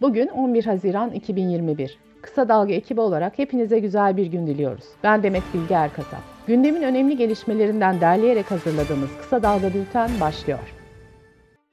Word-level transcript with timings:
Bugün 0.00 0.28
11 0.28 0.64
Haziran 0.64 1.10
2021. 1.10 1.98
Kısa 2.22 2.48
Dalga 2.48 2.72
ekibi 2.72 3.00
olarak 3.00 3.38
hepinize 3.38 3.78
güzel 3.78 4.16
bir 4.16 4.26
gün 4.26 4.46
diliyoruz. 4.46 4.84
Ben 5.02 5.22
Demet 5.22 5.42
Bilge 5.54 5.74
Erkasap. 5.74 6.20
Gündemin 6.46 6.82
önemli 6.82 7.16
gelişmelerinden 7.16 8.00
derleyerek 8.00 8.50
hazırladığımız 8.50 9.10
Kısa 9.20 9.42
Dalga 9.42 9.74
Bülten 9.74 10.10
başlıyor. 10.20 10.74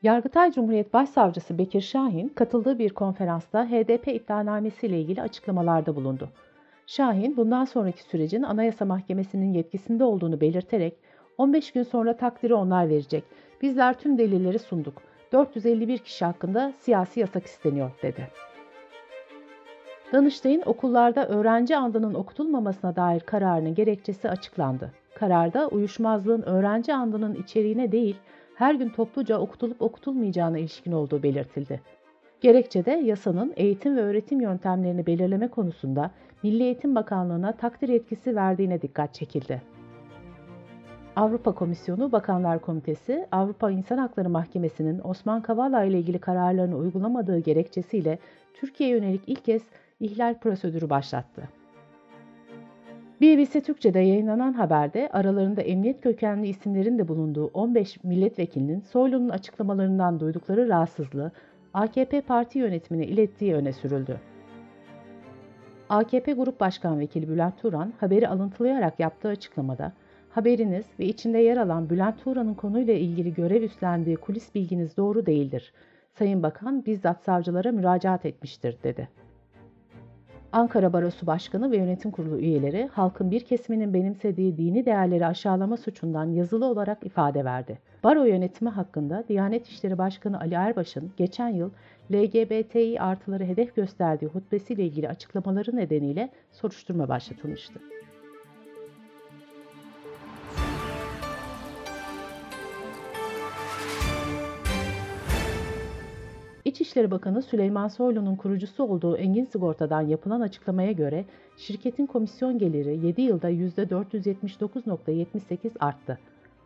Yargıtay 0.04 0.52
Cumhuriyet 0.52 0.94
Başsavcısı 0.94 1.58
Bekir 1.58 1.82
Şahin 1.82 2.30
katıldığı 2.30 2.80
bir 2.80 2.90
konferansta 2.90 3.66
HDP 3.66 4.08
iddianamesiyle 4.08 5.02
ilgili 5.02 5.22
açıklamalarda 5.22 5.96
bulundu. 5.96 6.30
Şahin 6.88 7.38
bundan 7.38 7.66
sonraki 7.66 8.04
sürecin 8.04 8.44
Anayasa 8.44 8.86
Mahkemesi'nin 8.86 9.54
yetkisinde 9.54 10.04
olduğunu 10.04 10.42
belirterek 10.42 10.94
15 11.38 11.72
gün 11.72 11.84
sonra 11.84 12.18
takdiri 12.18 12.54
onlar 12.54 12.90
verecek. 12.90 13.24
Bizler 13.62 14.00
tüm 14.00 14.18
delilleri 14.18 14.60
sunduk. 14.60 15.02
451 15.32 15.98
kişi 15.98 16.26
hakkında 16.26 16.74
siyasi 16.80 17.20
yasak 17.20 17.46
isteniyor 17.46 17.92
dedi. 18.02 18.28
Danıştay'ın 20.14 20.64
okullarda 20.66 21.28
öğrenci 21.28 21.78
andının 21.78 22.14
okutulmamasına 22.14 22.96
dair 22.96 23.20
kararının 23.20 23.76
gerekçesi 23.76 24.30
açıklandı. 24.30 24.92
Kararda 25.16 25.68
uyuşmazlığın 25.68 26.42
öğrenci 26.42 26.94
andının 26.94 27.36
içeriğine 27.36 27.92
değil, 27.92 28.16
her 28.56 28.76
gün 28.76 28.90
topluca 28.90 29.38
okutulup 29.38 29.82
okutulmayacağına 29.82 30.58
ilişkin 30.58 30.92
olduğu 30.92 31.24
belirtildi. 31.24 31.82
Gerekçede 32.42 32.92
yasanın 32.92 33.54
eğitim 33.56 33.98
ve 33.98 34.02
öğretim 34.02 34.42
yöntemlerini 34.42 35.06
belirleme 35.06 35.48
konusunda 35.48 36.12
Milli 36.44 36.64
Eğitim 36.64 36.96
Bakanlığı'na 36.96 37.52
takdir 37.52 37.90
yetkisi 37.90 38.36
verdiğine 38.36 38.82
dikkat 38.82 39.14
çekildi. 39.14 39.62
Avrupa 41.18 41.52
Komisyonu 41.52 42.12
Bakanlar 42.12 42.62
Komitesi, 42.62 43.28
Avrupa 43.32 43.72
İnsan 43.72 43.98
Hakları 43.98 44.30
Mahkemesi'nin 44.30 45.02
Osman 45.04 45.42
Kavala 45.42 45.84
ile 45.84 46.00
ilgili 46.00 46.20
kararlarını 46.20 46.78
uygulamadığı 46.78 47.40
gerekçesiyle 47.40 48.20
Türkiye'ye 48.54 48.96
yönelik 48.96 49.22
ilk 49.28 49.46
kez 49.46 49.62
ihlal 50.00 50.40
prosedürü 50.40 50.90
başlattı. 50.90 51.50
BBC 53.22 53.62
Türkçe'de 53.62 54.00
yayınlanan 54.00 54.54
haberde 54.54 55.10
aralarında 55.14 55.62
emniyet 55.62 56.02
kökenli 56.02 56.48
isimlerin 56.48 56.98
de 56.98 57.08
bulunduğu 57.08 57.46
15 57.46 58.04
milletvekilinin 58.04 58.80
Soylu'nun 58.80 59.30
açıklamalarından 59.30 60.20
duydukları 60.20 60.70
rahatsızlığı 60.70 61.32
AKP 61.74 62.22
parti 62.22 62.60
yönetimine 62.60 63.06
ilettiği 63.06 63.56
öne 63.56 63.74
sürüldü. 63.74 64.20
AKP 65.90 66.34
Grup 66.34 66.60
Başkan 66.60 67.00
Vekili 67.00 67.30
Bülent 67.30 67.62
Turan 67.62 67.94
haberi 68.00 68.28
alıntılayarak 68.28 69.00
yaptığı 69.00 69.28
açıklamada 69.28 69.92
haberiniz 70.38 70.86
ve 71.00 71.06
içinde 71.06 71.38
yer 71.38 71.58
alan 71.58 71.90
Bülent 71.90 72.24
Turan'ın 72.24 72.54
konuyla 72.54 72.94
ilgili 72.94 73.34
görev 73.34 73.64
üstlendiği 73.64 74.16
kulis 74.16 74.56
bilginiz 74.56 74.98
doğru 74.98 75.26
değildir. 75.26 75.74
Sayın 76.14 76.44
Bakan 76.44 76.86
bizzat 76.86 77.24
savcılara 77.24 77.72
müracaat 77.72 78.26
etmiştir 78.26 78.78
dedi. 78.84 79.10
Ankara 80.52 80.94
Barosu 80.94 81.28
Başkanı 81.28 81.72
ve 81.72 81.78
Yönetim 81.78 82.12
Kurulu 82.12 82.40
üyeleri 82.40 82.90
halkın 82.94 83.32
bir 83.32 83.40
kesiminin 83.40 83.94
benimsediği 83.94 84.58
dini 84.58 84.86
değerleri 84.86 85.26
aşağılama 85.26 85.78
suçundan 85.78 86.32
yazılı 86.32 86.66
olarak 86.66 87.06
ifade 87.06 87.46
verdi. 87.46 87.80
Baro 88.04 88.24
yönetimi 88.24 88.70
hakkında 88.70 89.24
Diyanet 89.28 89.68
İşleri 89.68 89.98
Başkanı 89.98 90.40
Ali 90.40 90.54
Erbaş'ın 90.54 91.12
geçen 91.18 91.50
yıl 91.50 91.70
LGBTİ 92.12 93.02
artıları 93.02 93.46
hedef 93.46 93.76
gösterdiği 93.76 94.28
hutbesiyle 94.28 94.84
ilgili 94.84 95.10
açıklamaları 95.10 95.76
nedeniyle 95.76 96.30
soruşturma 96.52 97.10
başlatılmıştı. 97.10 97.80
İçişleri 106.68 107.12
Bakanı 107.12 107.42
Süleyman 107.42 107.88
Soylu'nun 107.88 108.36
kurucusu 108.36 108.84
olduğu 108.84 109.18
Engin 109.18 109.46
Sigorta'dan 109.46 110.02
yapılan 110.02 110.42
açıklamaya 110.42 110.92
göre 110.92 111.26
şirketin 111.58 112.06
komisyon 112.06 112.58
geliri 112.58 113.06
7 113.06 113.22
yılda 113.22 113.52
%479.78 113.52 115.72
arttı. 115.80 116.20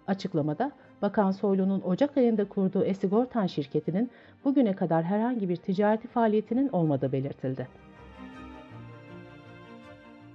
Açıklamada 0.07 0.71
Bakan 1.01 1.31
Soylu'nun 1.31 1.81
Ocak 1.81 2.17
ayında 2.17 2.49
kurduğu 2.49 2.83
Esigortan 2.83 3.47
şirketinin 3.47 4.11
bugüne 4.45 4.75
kadar 4.75 5.03
herhangi 5.03 5.49
bir 5.49 5.55
ticareti 5.55 6.07
faaliyetinin 6.07 6.69
olmadığı 6.69 7.11
belirtildi. 7.11 7.67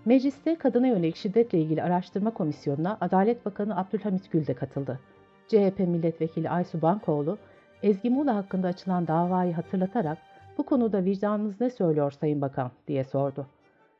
Mecliste 0.04 0.54
kadına 0.54 0.86
yönelik 0.86 1.16
şiddetle 1.16 1.58
ilgili 1.58 1.82
araştırma 1.82 2.30
komisyonuna 2.30 2.98
Adalet 3.00 3.46
Bakanı 3.46 3.78
Abdülhamit 3.78 4.30
Gül 4.30 4.46
de 4.46 4.54
katıldı. 4.54 5.00
CHP 5.48 5.78
milletvekili 5.78 6.50
Aysu 6.50 6.82
Bankoğlu, 6.82 7.38
Ezgi 7.82 8.10
Muğla 8.10 8.37
hakkında 8.37 8.69
açılan 8.69 9.06
davayı 9.06 9.53
hatırlatarak 9.53 10.19
bu 10.59 10.62
konuda 10.62 11.04
vicdanınız 11.04 11.60
ne 11.60 11.70
söylüyor 11.70 12.10
Sayın 12.10 12.41
Bakan 12.41 12.70
diye 12.88 13.04
sordu. 13.04 13.47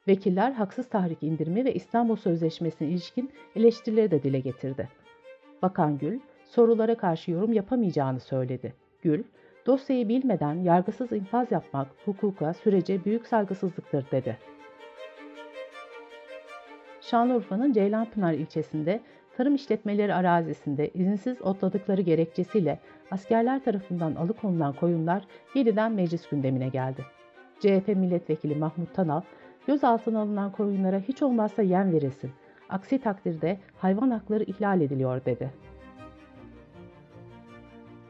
Vekiller 0.09 0.53
haksız 0.53 0.89
tahrik 0.89 1.23
indirimi 1.23 1.65
ve 1.65 1.75
İstanbul 1.75 2.17
Sözleşmesi'ne 2.17 2.89
ilişkin 2.89 3.31
eleştirileri 3.57 4.11
de 4.11 4.23
dile 4.23 4.41
getirdi. 4.41 4.89
Bakan 5.63 5.99
Gül, 5.99 6.21
sorulara 6.45 6.95
karşı 6.95 7.31
yorum 7.31 7.53
yapamayacağını 7.53 8.21
söyledi. 8.21 8.75
Gül, 9.03 9.25
dosyayı 9.67 10.09
bilmeden 10.09 10.55
yargısız 10.55 11.13
infaz 11.13 11.53
yapmak 11.53 11.89
hukuka, 12.05 12.55
sürece 12.55 13.05
büyük 13.05 13.27
saygısızlıktır 13.27 14.11
dedi. 14.11 14.39
Şanlıurfa'nın 17.01 17.73
Ceylanpınar 17.73 18.33
ilçesinde 18.33 19.01
tarım 19.37 19.55
işletmeleri 19.55 20.15
arazisinde 20.15 20.89
izinsiz 20.89 21.43
otladıkları 21.43 22.03
gerekçesiyle 22.03 22.79
askerler 23.11 23.65
tarafından 23.65 24.15
alıkonulan 24.15 24.73
koyunlar 24.73 25.25
yeniden 25.55 25.93
meclis 25.93 26.29
gündemine 26.29 26.69
geldi. 26.69 27.05
CHP 27.61 27.89
milletvekili 27.89 28.55
Mahmut 28.55 28.95
Tanal, 28.95 29.21
gözaltına 29.67 30.21
alınan 30.21 30.53
koyunlara 30.53 30.99
hiç 30.99 31.23
olmazsa 31.23 31.63
yem 31.63 31.93
verilsin, 31.93 32.31
aksi 32.69 32.99
takdirde 32.99 33.59
hayvan 33.79 34.11
hakları 34.11 34.45
ihlal 34.45 34.81
ediliyor 34.81 35.25
dedi. 35.25 35.51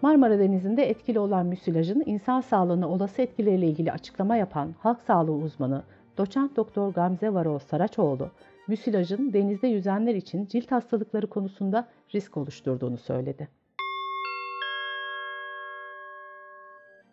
Marmara 0.03 0.39
Denizi'nde 0.39 0.91
etkili 0.91 1.19
olan 1.19 1.47
müsilajın 1.47 2.03
insan 2.07 2.41
sağlığına 2.41 2.89
olası 2.89 3.23
etkileriyle 3.23 3.67
ilgili 3.67 3.93
açıklama 3.93 4.37
yapan 4.37 4.75
halk 4.79 5.01
sağlığı 5.01 5.33
uzmanı 5.33 5.83
doçent 6.19 6.57
doktor 6.57 6.93
Gamze 6.93 7.35
Varol 7.35 7.59
Saraçoğlu, 7.59 8.31
müsilajın 8.69 9.33
denizde 9.33 9.69
yüzenler 9.69 10.15
için 10.15 10.47
cilt 10.47 10.73
hastalıkları 10.73 11.27
konusunda 11.27 11.89
risk 12.15 12.37
oluşturduğunu 12.37 12.99
söyledi. 12.99 13.49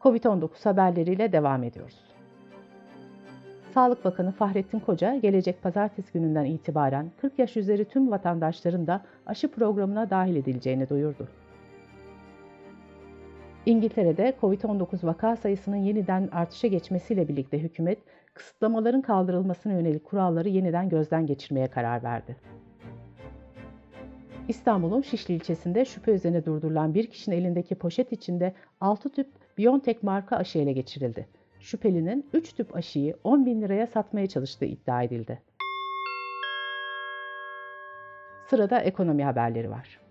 Covid-19 0.02 0.64
haberleriyle 0.64 1.32
devam 1.32 1.64
ediyoruz. 1.64 2.00
Sağlık 3.74 4.06
Bakanı 4.06 4.32
Fahrettin 4.32 4.80
Koca, 4.80 5.16
gelecek 5.16 5.64
pazartesi 5.64 6.14
gününden 6.14 6.46
itibaren 6.46 7.12
40 7.22 7.40
yaş 7.40 7.58
üzeri 7.58 7.86
tüm 7.86 8.12
vatandaşların 8.12 8.88
da 8.88 9.02
aşı 9.26 9.52
programına 9.52 10.10
dahil 10.10 10.36
edileceğini 10.36 10.90
duyurdu. 10.90 11.28
İngiltere'de 13.66 14.34
COVID-19 14.42 15.08
vaka 15.08 15.36
sayısının 15.36 15.76
yeniden 15.76 16.30
artışa 16.32 16.68
geçmesiyle 16.68 17.28
birlikte 17.28 17.60
hükümet, 17.60 18.00
kısıtlamaların 18.34 19.02
kaldırılmasına 19.02 19.74
yönelik 19.74 20.06
kuralları 20.06 20.50
yeniden 20.50 20.90
gözden 20.90 21.26
geçirmeye 21.26 21.68
karar 21.68 22.04
verdi. 22.04 22.36
İstanbul'un 24.48 25.02
Şişli 25.02 25.34
ilçesinde 25.34 25.86
şüphe 25.86 26.12
üzerine 26.12 26.46
durdurulan 26.46 26.94
bir 26.94 27.08
kişinin 27.08 27.36
elindeki 27.36 27.76
poşet 27.76 28.12
içinde 28.12 28.54
6 28.82 29.10
tüp 29.10 29.28
BioNTech 29.58 30.04
marka 30.04 30.36
aşı 30.36 30.60
ele 30.60 30.72
geçirildi. 30.72 31.28
Şüphelinin 31.60 32.30
3 32.34 32.54
tüp 32.54 32.76
aşıyı 32.76 33.18
10 33.24 33.46
bin 33.46 33.62
liraya 33.62 33.88
satmaya 33.88 34.28
çalıştığı 34.28 34.66
iddia 34.66 35.04
edildi. 35.04 35.42
Sırada 38.50 38.80
ekonomi 38.80 39.24
haberleri 39.24 39.70
var. 39.70 40.03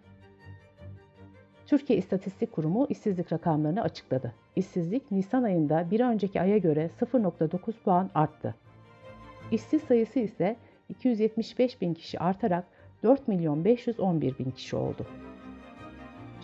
Türkiye 1.73 1.99
İstatistik 1.99 2.53
Kurumu 2.53 2.87
işsizlik 2.89 3.33
rakamlarını 3.33 3.83
açıkladı. 3.83 4.33
İşsizlik 4.57 5.11
Nisan 5.11 5.43
ayında 5.43 5.91
bir 5.91 6.01
önceki 6.01 6.41
aya 6.41 6.59
göre 6.59 6.91
0.9 7.01 7.73
puan 7.85 8.11
arttı. 8.15 8.55
İşsiz 9.51 9.83
sayısı 9.83 10.19
ise 10.19 10.57
275 10.89 11.81
bin 11.81 11.95
kişi 11.95 12.21
artarak 12.21 12.65
4 13.03 13.29
milyon 13.29 13.65
511 13.65 14.39
bin 14.39 14.51
kişi 14.51 14.77
oldu. 14.77 15.07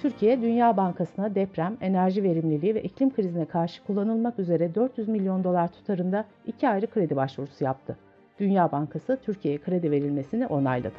Türkiye, 0.02 0.42
Dünya 0.42 0.76
Bankası'na 0.76 1.34
deprem, 1.34 1.76
enerji 1.80 2.22
verimliliği 2.22 2.74
ve 2.74 2.82
iklim 2.82 3.14
krizine 3.14 3.44
karşı 3.44 3.84
kullanılmak 3.84 4.38
üzere 4.38 4.74
400 4.74 5.08
milyon 5.08 5.44
dolar 5.44 5.72
tutarında 5.72 6.24
iki 6.46 6.68
ayrı 6.68 6.86
kredi 6.86 7.16
başvurusu 7.16 7.64
yaptı. 7.64 7.96
Dünya 8.40 8.72
Bankası 8.72 9.18
Türkiye'ye 9.22 9.60
kredi 9.60 9.90
verilmesini 9.90 10.46
onayladı. 10.46 10.96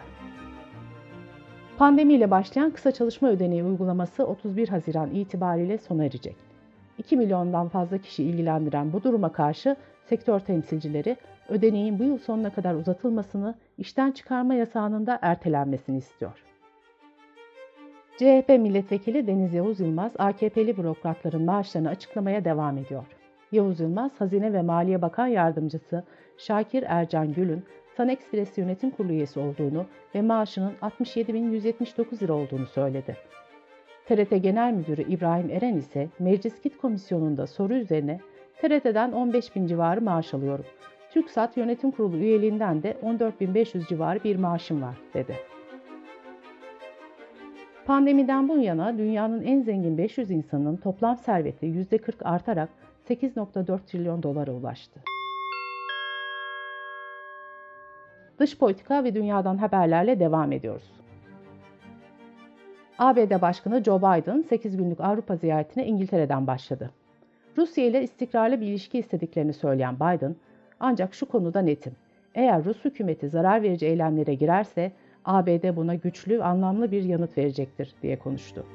Pandemiyle 1.80 2.32
başlayan 2.32 2.72
kısa 2.72 2.92
çalışma 2.92 3.30
ödeneği 3.30 3.64
uygulaması 3.64 4.26
31 4.26 4.70
Haziran 4.70 5.12
itibariyle 5.12 5.78
sona 5.78 6.06
erecek. 6.06 6.36
2 6.98 7.18
milyondan 7.18 7.70
fazla 7.70 7.98
kişi 7.98 8.24
ilgilendiren 8.24 8.94
bu 8.94 9.04
duruma 9.04 9.32
karşı 9.32 9.76
sektör 10.06 10.40
temsilcileri 10.40 11.18
ödeneğin 11.50 12.00
bu 12.00 12.04
yıl 12.04 12.18
sonuna 12.18 12.50
kadar 12.50 12.76
uzatılmasını, 12.76 13.56
işten 13.78 14.12
çıkarma 14.12 14.54
yasağının 14.54 15.08
da 15.08 15.20
ertelenmesini 15.22 15.98
istiyor. 15.98 16.44
CHP 18.18 18.50
milletvekili 18.50 19.28
Deniz 19.28 19.54
Yavuz 19.54 19.80
Yılmaz, 19.80 20.12
AKP'li 20.18 20.78
bürokratların 20.78 21.46
maaşlarını 21.46 21.90
açıklamaya 21.90 22.46
devam 22.46 22.78
ediyor. 22.78 23.06
Yavuz 23.52 23.80
Yılmaz, 23.80 24.12
Hazine 24.22 24.54
ve 24.54 24.62
Maliye 24.62 25.02
Bakan 25.02 25.28
Yardımcısı 25.28 26.04
Şakir 26.38 26.84
Ercan 26.88 27.34
Gül'ün 27.34 27.64
Sun 28.00 28.08
Express 28.08 28.58
Yönetim 28.58 28.92
Kurulu 28.92 29.12
üyesi 29.12 29.40
olduğunu 29.40 29.86
ve 30.16 30.22
maaşının 30.22 30.74
67.179 30.82 32.24
lira 32.24 32.34
olduğunu 32.34 32.66
söyledi. 32.66 33.18
TRT 34.06 34.44
Genel 34.44 34.74
Müdürü 34.74 35.02
İbrahim 35.02 35.50
Eren 35.50 35.78
ise 35.78 36.10
Meclis 36.20 36.62
Kit 36.62 36.78
Komisyonu'nda 36.78 37.48
soru 37.48 37.74
üzerine 37.74 38.20
TRT'den 38.62 39.12
15 39.12 39.56
bin 39.56 39.68
civarı 39.68 40.02
maaş 40.02 40.34
alıyorum. 40.34 40.66
TürkSat 41.12 41.58
Yönetim 41.58 41.92
Kurulu 41.92 42.18
üyeliğinden 42.18 42.84
de 42.84 42.98
14.500 43.04 43.88
civarı 43.88 44.24
bir 44.24 44.36
maaşım 44.36 44.82
var, 44.82 44.96
dedi. 45.14 45.36
Pandemiden 47.86 48.50
bu 48.50 48.58
yana 48.58 48.98
dünyanın 48.98 49.42
en 49.42 49.62
zengin 49.62 49.98
500 49.98 50.32
insanının 50.32 50.78
toplam 50.78 51.18
serveti 51.18 51.66
%40 51.66 52.24
artarak 52.24 52.70
8.4 53.10 53.80
trilyon 53.86 54.24
dolara 54.24 54.52
ulaştı. 54.52 55.00
Dış 58.40 58.58
politika 58.58 59.04
ve 59.04 59.16
dünyadan 59.16 59.58
haberlerle 59.58 60.20
devam 60.20 60.52
ediyoruz. 60.52 60.92
ABD 63.00 63.42
Başkanı 63.42 63.84
Joe 63.84 64.00
Biden 64.00 64.42
8 64.42 64.78
günlük 64.78 65.00
Avrupa 65.00 65.36
ziyaretine 65.36 65.86
İngiltere'den 65.86 66.48
başladı. 66.48 66.92
Rusya 67.58 67.86
ile 67.86 68.04
istikrarlı 68.04 68.62
bir 68.62 68.68
ilişki 68.68 69.00
istediklerini 69.00 69.54
söyleyen 69.54 69.96
Biden, 69.96 70.36
ancak 70.80 71.14
şu 71.14 71.26
konuda 71.26 71.62
netim. 71.62 71.94
Eğer 72.36 72.66
Rus 72.66 72.86
hükümeti 72.86 73.30
zarar 73.30 73.64
verici 73.64 73.86
eylemlere 73.86 74.34
girerse 74.34 74.92
ABD 75.26 75.76
buna 75.76 75.96
güçlü, 75.96 76.44
anlamlı 76.44 76.92
bir 76.92 77.04
yanıt 77.04 77.38
verecektir 77.38 77.94
diye 78.02 78.20
konuştu. 78.20 78.66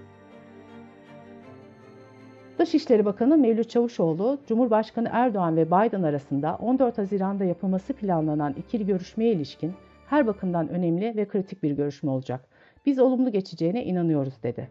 Dışişleri 2.59 3.05
Bakanı 3.05 3.39
Mevlüt 3.39 3.71
Çavuşoğlu, 3.71 4.39
Cumhurbaşkanı 4.47 5.09
Erdoğan 5.13 5.57
ve 5.57 5.67
Biden 5.67 6.03
arasında 6.03 6.57
14 6.57 6.99
Haziran'da 6.99 7.45
yapılması 7.45 7.93
planlanan 7.93 8.53
ikili 8.53 8.87
görüşmeye 8.87 9.33
ilişkin 9.33 9.73
her 10.07 10.27
bakımdan 10.27 10.69
önemli 10.69 11.17
ve 11.17 11.29
kritik 11.29 11.63
bir 11.63 11.71
görüşme 11.71 12.11
olacak. 12.11 12.45
Biz 12.87 12.99
olumlu 12.99 13.33
geçeceğine 13.33 13.85
inanıyoruz 13.85 14.43
dedi. 14.43 14.69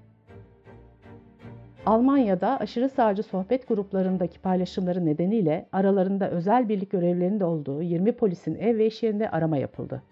Almanya'da 1.86 2.60
aşırı 2.60 2.90
sağcı 2.90 3.24
sohbet 3.24 3.68
gruplarındaki 3.68 4.40
paylaşımları 4.40 5.06
nedeniyle 5.06 5.66
aralarında 5.72 6.30
özel 6.30 6.70
birlik 6.70 6.92
görevlilerinin 6.92 7.40
de 7.40 7.46
olduğu 7.46 7.82
20 7.82 8.12
polisin 8.12 8.56
ev 8.56 8.78
ve 8.78 8.88
iş 8.88 9.04
yerinde 9.04 9.30
arama 9.30 9.58
yapıldı. 9.58 10.04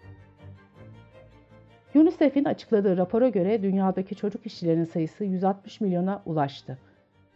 UNICEF'in 1.94 2.44
açıkladığı 2.44 2.96
rapora 2.96 3.28
göre 3.28 3.62
dünyadaki 3.62 4.14
çocuk 4.14 4.46
işçilerin 4.46 4.84
sayısı 4.84 5.24
160 5.24 5.80
milyona 5.80 6.22
ulaştı. 6.26 6.78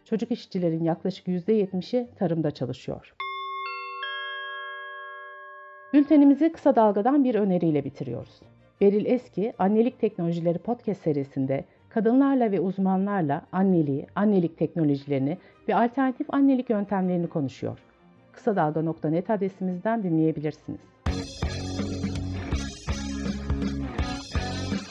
Çocuk 0.09 0.31
işçilerin 0.31 0.83
yaklaşık 0.83 1.27
%70'i 1.27 2.07
tarımda 2.15 2.51
çalışıyor. 2.51 3.15
Bültenimizi 5.93 6.51
kısa 6.51 6.75
dalgadan 6.75 7.23
bir 7.23 7.35
öneriyle 7.35 7.83
bitiriyoruz. 7.83 8.41
Beril 8.81 9.05
Eski, 9.05 9.53
Annelik 9.59 9.99
Teknolojileri 9.99 10.57
podcast 10.57 11.01
serisinde 11.01 11.65
kadınlarla 11.89 12.51
ve 12.51 12.59
uzmanlarla 12.59 13.41
anneliği, 13.51 14.07
annelik 14.15 14.57
teknolojilerini 14.57 15.37
ve 15.67 15.75
alternatif 15.75 16.33
annelik 16.33 16.69
yöntemlerini 16.69 17.27
konuşuyor. 17.27 17.79
Kısa 18.31 18.55
Dalga.net 18.55 19.29
adresimizden 19.29 20.03
dinleyebilirsiniz. 20.03 20.81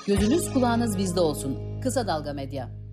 Gözünüz 0.06 0.52
kulağınız 0.52 0.98
bizde 0.98 1.20
olsun. 1.20 1.80
Kısa 1.82 2.06
Dalga 2.06 2.32
Medya. 2.32 2.85